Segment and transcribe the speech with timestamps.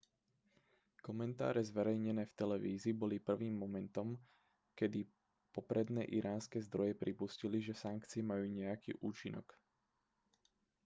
[1.07, 4.07] komentáre zverejnené v televízii boli prvým momentom
[4.79, 4.99] kedy
[5.55, 9.45] popredné iránske zdroje pripustili že sankcie majú nejaký účinok